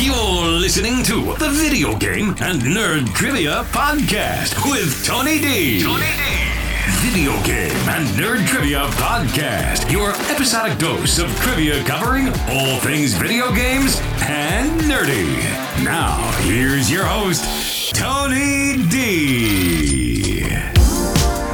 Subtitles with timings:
[0.00, 5.82] You're listening to the Video Game and Nerd Trivia Podcast with Tony D.
[5.82, 6.22] Tony D.
[7.00, 9.90] Video Game and Nerd Trivia Podcast.
[9.90, 15.36] Your episodic dose of trivia covering all things video games and nerdy.
[15.84, 20.42] Now, here's your host, Tony D.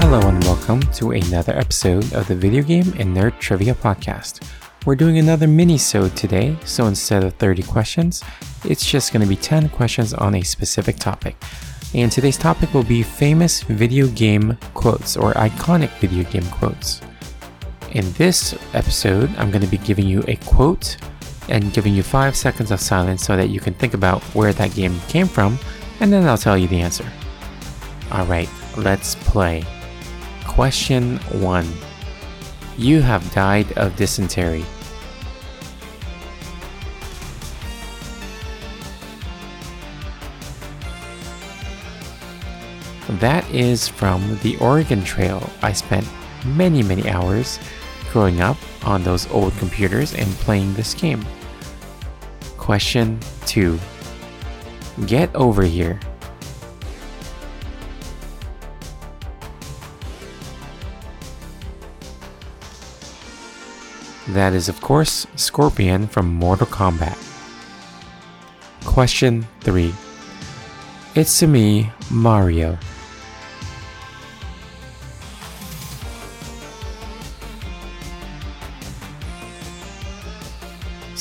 [0.00, 4.42] Hello and welcome to another episode of the Video Game and Nerd Trivia Podcast.
[4.86, 8.22] We're doing another mini-sode today, so instead of 30 questions,
[8.66, 11.36] it's just going to be 10 questions on a specific topic.
[11.94, 17.00] And today's topic will be famous video game quotes or iconic video game quotes.
[17.92, 20.98] In this episode, I'm going to be giving you a quote
[21.48, 24.74] and giving you 5 seconds of silence so that you can think about where that
[24.74, 25.58] game came from,
[26.00, 27.10] and then I'll tell you the answer.
[28.12, 29.64] Alright, let's play.
[30.46, 31.66] Question 1.
[32.76, 34.62] You have died of dysentery.
[43.20, 45.48] That is from the Oregon Trail.
[45.62, 46.06] I spent
[46.44, 47.58] many, many hours
[48.10, 51.24] growing up on those old computers and playing this game.
[52.58, 53.78] Question 2.
[55.06, 56.00] Get over here.
[64.28, 67.18] That is, of course, Scorpion from Mortal Kombat.
[68.84, 69.94] Question 3.
[71.14, 72.78] It's to me, Mario.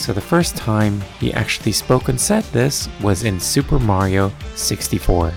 [0.03, 5.33] So the first time he actually spoke and said this was in Super Mario 64.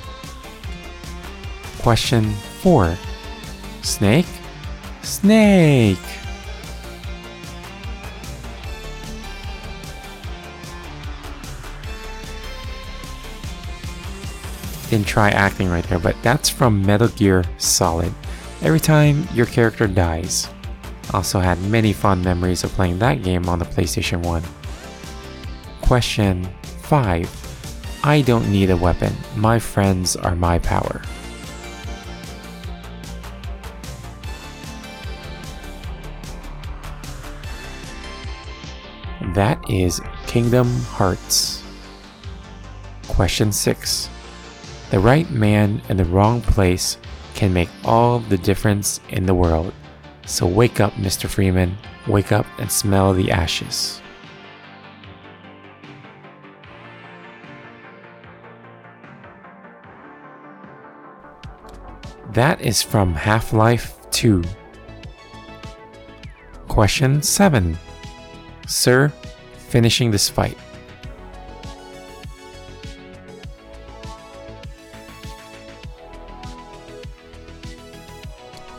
[1.79, 2.99] Question 4.
[3.83, 4.27] Snake?
[5.03, 5.99] Snake!
[14.91, 18.13] Didn't try acting right there, but that's from Metal Gear Solid.
[18.63, 20.49] Every time your character dies.
[21.15, 24.43] Also had many fond memories of playing that game on the PlayStation 1.
[25.87, 26.49] Question
[26.83, 28.01] 5.
[28.03, 29.15] I don't need a weapon.
[29.37, 31.01] My friends are my power.
[39.35, 41.63] That is Kingdom Hearts.
[43.07, 44.09] Question 6.
[44.91, 46.99] The right man in the wrong place
[47.37, 49.73] can make all the difference in the world.
[50.27, 51.29] So wake up, Mr.
[51.29, 51.77] Freeman.
[52.09, 54.03] Wake up and smell the ashes.
[62.33, 64.43] That is from Half Life 2.
[66.69, 67.79] Question 7.
[68.67, 69.09] Sir,
[69.57, 70.59] finishing this fight.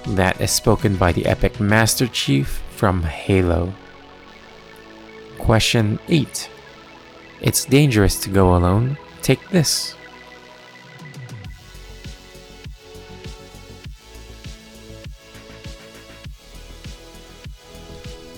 [0.09, 3.73] That is spoken by the epic Master Chief from Halo.
[5.37, 6.49] Question 8.
[7.41, 8.97] It's dangerous to go alone.
[9.21, 9.96] Take this.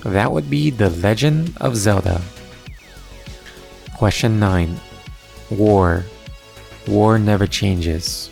[0.09, 2.19] That would be The Legend of Zelda.
[3.95, 4.79] Question 9.
[5.51, 6.03] War.
[6.87, 8.31] War never changes.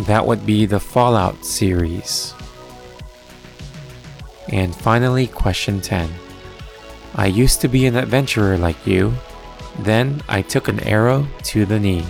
[0.00, 2.34] That would be the Fallout series.
[4.48, 6.10] And finally, question 10.
[7.14, 9.14] I used to be an adventurer like you.
[9.78, 12.04] Then I took an arrow to the knee.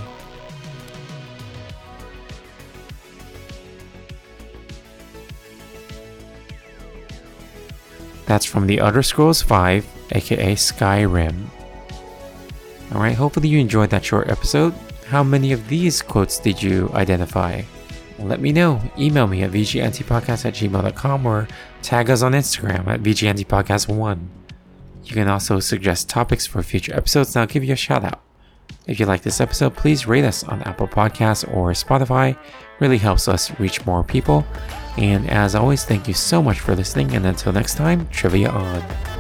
[8.27, 11.47] That's from the Elder Scrolls 5, aka Skyrim.
[12.95, 14.75] Alright, hopefully you enjoyed that short episode.
[15.07, 17.63] How many of these quotes did you identify?
[18.19, 18.81] Let me know.
[18.99, 21.49] Email me at vgntpodcast at gmail.com or
[21.83, 24.27] tag us on Instagram at vgntpodcast1.
[25.05, 28.21] You can also suggest topics for future episodes and I'll give you a shout out.
[28.87, 32.37] If you like this episode, please rate us on Apple Podcasts or Spotify.
[32.81, 34.45] Really helps us reach more people.
[34.97, 37.15] And as always, thank you so much for listening.
[37.15, 39.12] And until next time, trivia on.